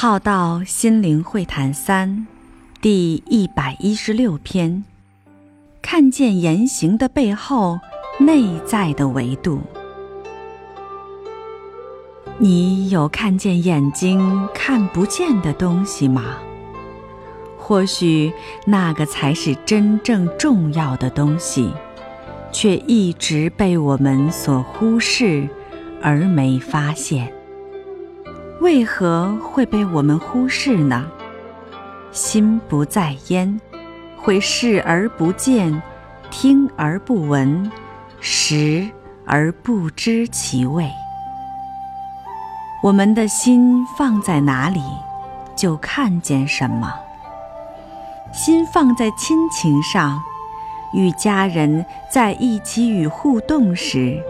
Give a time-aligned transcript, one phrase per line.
[0.00, 2.28] 浩道心灵会谈三，
[2.80, 4.84] 第一百一十六篇：
[5.82, 7.80] 看见言行的背后
[8.20, 9.60] 内在的维度。
[12.38, 16.36] 你有看见眼睛看不见的东西吗？
[17.58, 18.32] 或许
[18.64, 21.72] 那个才是真正重要的东西，
[22.52, 25.48] 却一直被我们所忽视，
[26.00, 27.32] 而没发现。
[28.60, 31.06] 为何会被我们忽视呢？
[32.10, 33.60] 心不在焉，
[34.16, 35.80] 会视而不见，
[36.28, 37.70] 听而不闻，
[38.20, 38.88] 食
[39.24, 40.90] 而不知其味。
[42.82, 44.82] 我们的心放在哪里，
[45.54, 46.92] 就看见什么。
[48.32, 50.20] 心放在亲情上，
[50.92, 54.20] 与家人在一起与互动时。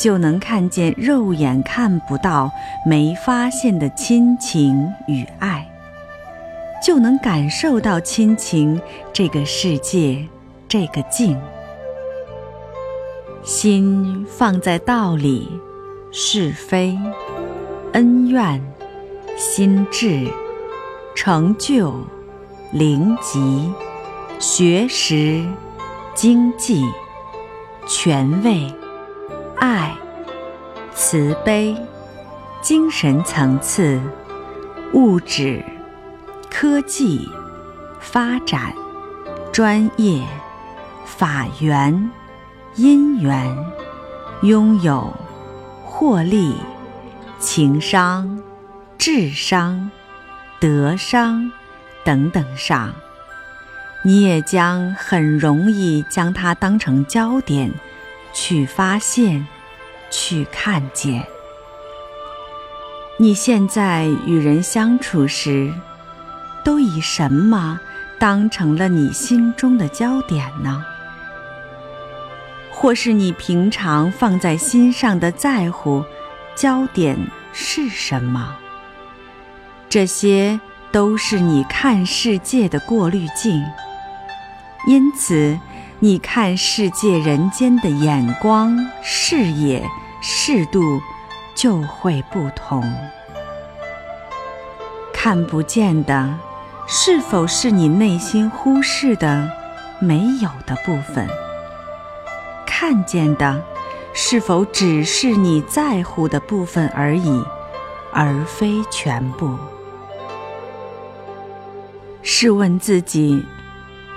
[0.00, 2.50] 就能看见肉眼看不到、
[2.86, 5.70] 没发现的亲情与爱，
[6.82, 8.80] 就能感受到亲情
[9.12, 10.26] 这个世界、
[10.66, 11.38] 这个境。
[13.42, 15.46] 心放在道理、
[16.10, 16.98] 是非、
[17.92, 18.58] 恩怨、
[19.36, 20.26] 心智、
[21.14, 21.92] 成就、
[22.72, 23.70] 灵吉、
[24.38, 25.44] 学识、
[26.14, 26.82] 经济、
[27.86, 28.79] 权位。
[29.60, 29.94] 爱、
[30.94, 31.76] 慈悲、
[32.62, 34.00] 精神层次、
[34.94, 35.62] 物质、
[36.48, 37.28] 科技、
[38.00, 38.72] 发展、
[39.52, 40.26] 专业、
[41.04, 42.10] 法源、
[42.76, 43.54] 因缘、
[44.40, 45.12] 拥有、
[45.84, 46.54] 获利、
[47.38, 48.40] 情商、
[48.96, 49.90] 智商、
[50.58, 51.52] 德商
[52.02, 52.94] 等等上，
[54.02, 57.70] 你也将很容易将它当成焦点。
[58.32, 59.46] 去发现，
[60.10, 61.26] 去看见。
[63.18, 65.72] 你现在与人相处时，
[66.64, 67.78] 都以什么
[68.18, 70.84] 当成了你心中的焦点呢？
[72.70, 76.04] 或是你平常放在心上的在乎
[76.54, 77.18] 焦点
[77.52, 78.56] 是什么？
[79.88, 80.58] 这些
[80.90, 83.62] 都是你看世界的过滤镜。
[84.86, 85.58] 因此。
[86.02, 89.86] 你看世界人间的眼光、视野、
[90.22, 90.80] 视度
[91.54, 92.82] 就会不同。
[95.12, 96.34] 看不见的，
[96.86, 99.46] 是否是你内心忽视的、
[99.98, 101.28] 没有的部分？
[102.66, 103.62] 看见的，
[104.14, 107.44] 是否只是你在乎的部分而已，
[108.10, 109.54] 而非全部？
[112.22, 113.44] 试问自己。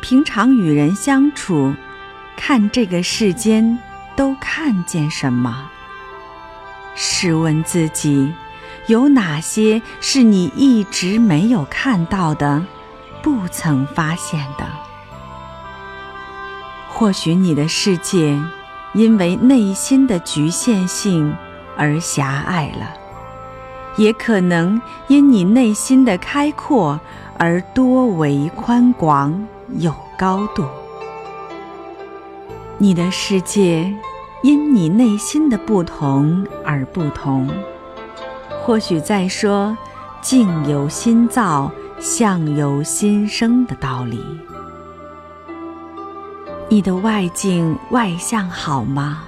[0.03, 1.73] 平常与人相处，
[2.35, 3.79] 看这个世间
[4.17, 5.69] 都看见什么？
[6.93, 8.33] 试问自己，
[8.87, 12.61] 有哪些是你一直没有看到的，
[13.21, 14.65] 不曾发现的？
[16.89, 18.37] 或许你的世界
[18.93, 21.33] 因为内心的局限性
[21.77, 22.93] 而狭隘了，
[23.95, 26.99] 也可能因你内心的开阔
[27.39, 29.47] 而多为宽广。
[29.77, 30.65] 有高度，
[32.77, 33.93] 你的世界
[34.43, 37.49] 因你内心的不同而不同。
[38.61, 39.77] 或许在说
[40.21, 44.23] “境由心造，相由心生”的道理。
[46.69, 49.23] 你的外境外向好吗？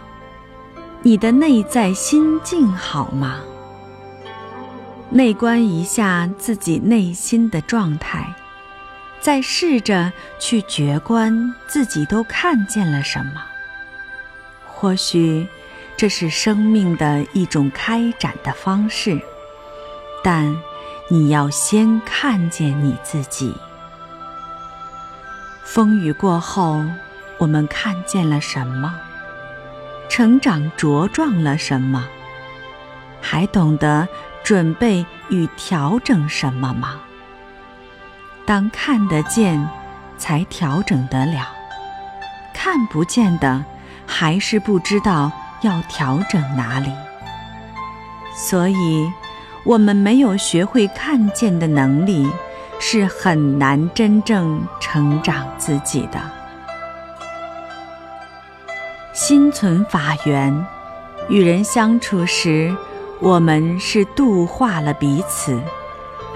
[1.02, 3.40] 你的内在心境好吗？
[5.10, 8.34] 内观一下自己内心的状态。
[9.26, 13.44] 再试着去觉观自己都看见了什么。
[14.68, 15.48] 或许
[15.98, 19.20] 这是生命的一种开展的方式，
[20.24, 20.56] 但
[21.10, 23.56] 你要先看见你自己。
[25.64, 26.86] 风雨过后，
[27.40, 28.94] 我们看见了什么？
[30.08, 32.08] 成长茁壮了什么？
[33.20, 34.08] 还懂得
[34.44, 37.02] 准备与调整什么吗？
[38.46, 39.68] 当看得见，
[40.18, 41.48] 才调整得了；
[42.54, 43.66] 看不见的，
[44.06, 45.32] 还是不知道
[45.62, 46.92] 要调整哪里。
[48.36, 49.12] 所以，
[49.64, 52.30] 我们没有学会看见的能力，
[52.80, 56.22] 是很难真正成长自己的。
[59.14, 60.66] 心存法缘，
[61.30, 62.76] 与人相处时，
[63.20, 65.60] 我们是度化了彼此。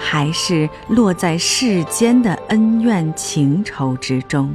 [0.00, 4.52] 还是落在世间的恩怨情仇之中。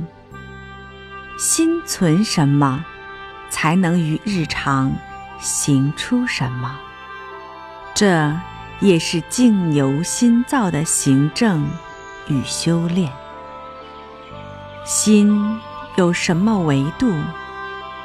[1.38, 2.84] 心存什么，
[3.50, 4.92] 才能于日常
[5.40, 6.76] 行出什么？
[7.94, 8.34] 这
[8.80, 11.66] 也是境由心造的行正
[12.28, 13.10] 与修炼。
[14.84, 15.60] 心
[15.96, 17.14] 有什么维度，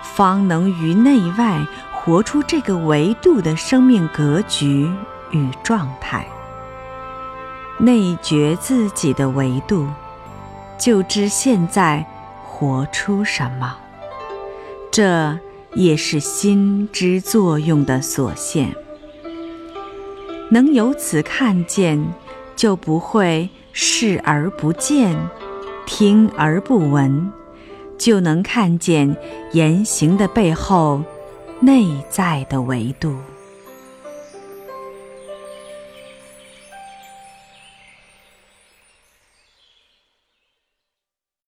[0.03, 1.61] 方能于内外
[1.93, 4.91] 活出这个维度的生命格局
[5.31, 6.27] 与状态。
[7.81, 9.87] 内觉自己的维度，
[10.79, 12.05] 就知现在
[12.47, 13.77] 活出什么。
[14.91, 15.39] 这
[15.75, 18.75] 也是心之作用的所现。
[20.51, 22.05] 能由此看见，
[22.57, 25.17] 就不会视而不见。
[25.87, 27.33] 听而不闻，
[27.99, 29.17] 就能看见
[29.53, 31.03] 言行的背后
[31.59, 33.17] 内在的维度。